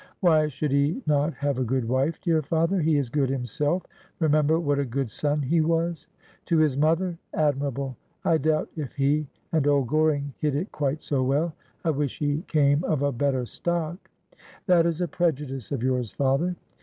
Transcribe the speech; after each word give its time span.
'Why 0.19 0.47
should 0.47 0.71
he 0.71 0.99
not 1.05 1.35
have 1.35 1.59
a 1.59 1.63
good 1.63 1.87
wife, 1.87 2.19
dear 2.21 2.41
father? 2.41 2.79
He 2.79 2.97
is 2.97 3.07
good 3.07 3.29
himself. 3.29 3.83
Remember 4.17 4.59
what 4.59 4.79
a 4.79 4.83
good 4.83 5.11
son 5.11 5.43
he 5.43 5.61
was.'' 5.61 6.07
To 6.47 6.57
his 6.57 6.75
mother, 6.75 7.19
admirable. 7.35 7.95
I 8.25 8.39
doubt 8.39 8.69
if 8.75 8.93
he 8.93 9.27
and 9.51 9.67
old 9.67 9.89
Goring 9.89 10.33
hit 10.39 10.55
it 10.55 10.71
quite 10.71 11.03
so 11.03 11.21
well. 11.21 11.53
I 11.85 11.91
wish 11.91 12.17
he 12.17 12.41
came 12.47 12.83
of 12.85 13.03
a 13.03 13.11
better 13.11 13.45
stock.'' 13.45 14.09
That 14.65 14.87
is 14.87 15.01
a 15.01 15.07
prejudice 15.07 15.71
of 15.71 15.83
yours, 15.83 16.09
father.' 16.11 16.55